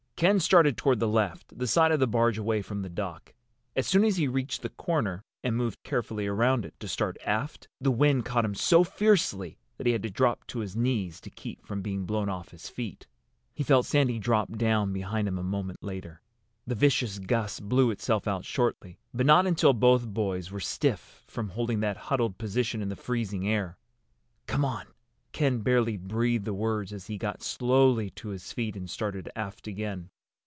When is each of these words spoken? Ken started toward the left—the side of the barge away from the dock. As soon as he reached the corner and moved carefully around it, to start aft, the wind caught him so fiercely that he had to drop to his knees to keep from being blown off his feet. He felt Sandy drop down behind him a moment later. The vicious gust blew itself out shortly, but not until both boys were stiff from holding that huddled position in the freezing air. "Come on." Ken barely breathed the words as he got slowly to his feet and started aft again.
Ken 0.21 0.39
started 0.39 0.77
toward 0.77 0.99
the 0.99 1.07
left—the 1.07 1.65
side 1.65 1.91
of 1.91 1.99
the 1.99 2.05
barge 2.05 2.37
away 2.37 2.61
from 2.61 2.83
the 2.83 2.89
dock. 2.89 3.33
As 3.75 3.87
soon 3.87 4.05
as 4.05 4.17
he 4.17 4.27
reached 4.27 4.61
the 4.61 4.69
corner 4.69 5.23
and 5.43 5.57
moved 5.57 5.81
carefully 5.83 6.27
around 6.27 6.63
it, 6.63 6.79
to 6.79 6.87
start 6.87 7.17
aft, 7.25 7.67
the 7.79 7.89
wind 7.89 8.23
caught 8.23 8.45
him 8.45 8.53
so 8.53 8.83
fiercely 8.83 9.57
that 9.77 9.87
he 9.87 9.93
had 9.93 10.03
to 10.03 10.11
drop 10.11 10.45
to 10.45 10.59
his 10.59 10.75
knees 10.75 11.19
to 11.21 11.31
keep 11.31 11.65
from 11.65 11.81
being 11.81 12.05
blown 12.05 12.29
off 12.29 12.49
his 12.51 12.69
feet. 12.69 13.07
He 13.55 13.63
felt 13.63 13.87
Sandy 13.87 14.19
drop 14.19 14.55
down 14.57 14.93
behind 14.93 15.27
him 15.27 15.39
a 15.39 15.43
moment 15.43 15.81
later. 15.81 16.21
The 16.67 16.75
vicious 16.75 17.17
gust 17.17 17.67
blew 17.67 17.89
itself 17.89 18.27
out 18.27 18.45
shortly, 18.45 18.99
but 19.15 19.25
not 19.25 19.47
until 19.47 19.73
both 19.73 20.05
boys 20.05 20.51
were 20.51 20.59
stiff 20.59 21.23
from 21.25 21.49
holding 21.49 21.79
that 21.79 21.97
huddled 21.97 22.37
position 22.37 22.83
in 22.83 22.89
the 22.89 22.95
freezing 22.95 23.47
air. 23.49 23.79
"Come 24.45 24.65
on." 24.65 24.85
Ken 25.33 25.59
barely 25.61 25.95
breathed 25.95 26.43
the 26.43 26.53
words 26.53 26.91
as 26.91 27.07
he 27.07 27.17
got 27.17 27.41
slowly 27.41 28.09
to 28.09 28.27
his 28.29 28.51
feet 28.51 28.75
and 28.75 28.89
started 28.89 29.29
aft 29.33 29.65
again. 29.65 30.09